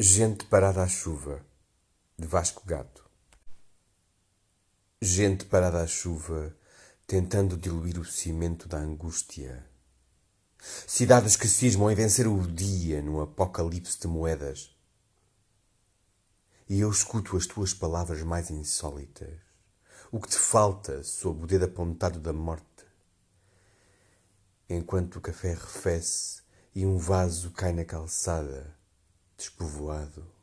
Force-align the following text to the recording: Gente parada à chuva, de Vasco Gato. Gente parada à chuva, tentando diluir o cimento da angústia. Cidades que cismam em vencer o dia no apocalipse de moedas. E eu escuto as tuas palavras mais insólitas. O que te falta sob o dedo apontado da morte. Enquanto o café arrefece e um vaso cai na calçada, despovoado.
Gente 0.00 0.44
parada 0.44 0.80
à 0.80 0.86
chuva, 0.86 1.44
de 2.16 2.24
Vasco 2.24 2.62
Gato. 2.64 3.04
Gente 5.02 5.44
parada 5.44 5.82
à 5.82 5.88
chuva, 5.88 6.56
tentando 7.04 7.56
diluir 7.56 7.98
o 7.98 8.04
cimento 8.04 8.68
da 8.68 8.78
angústia. 8.78 9.66
Cidades 10.86 11.34
que 11.34 11.48
cismam 11.48 11.90
em 11.90 11.96
vencer 11.96 12.28
o 12.28 12.46
dia 12.46 13.02
no 13.02 13.20
apocalipse 13.20 13.98
de 13.98 14.06
moedas. 14.06 14.72
E 16.68 16.78
eu 16.78 16.92
escuto 16.92 17.36
as 17.36 17.46
tuas 17.46 17.74
palavras 17.74 18.22
mais 18.22 18.50
insólitas. 18.52 19.36
O 20.12 20.20
que 20.20 20.28
te 20.28 20.38
falta 20.38 21.02
sob 21.02 21.42
o 21.42 21.46
dedo 21.48 21.64
apontado 21.64 22.20
da 22.20 22.32
morte. 22.32 22.86
Enquanto 24.70 25.16
o 25.16 25.20
café 25.20 25.54
arrefece 25.54 26.42
e 26.72 26.86
um 26.86 26.98
vaso 26.98 27.50
cai 27.50 27.72
na 27.72 27.84
calçada, 27.84 28.77
despovoado. 29.38 30.37